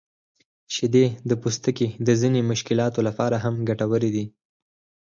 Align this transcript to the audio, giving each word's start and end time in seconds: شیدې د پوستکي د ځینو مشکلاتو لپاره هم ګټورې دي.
شیدې 0.73 1.05
د 1.29 1.31
پوستکي 1.41 1.87
د 2.07 2.09
ځینو 2.21 2.39
مشکلاتو 2.51 2.99
لپاره 3.07 3.35
هم 3.43 3.55
ګټورې 3.69 4.09
دي. 4.15 4.25